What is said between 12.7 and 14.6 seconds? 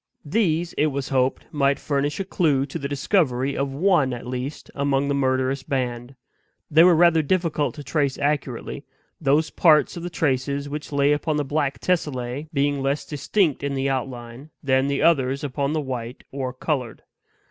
less distinct in the outline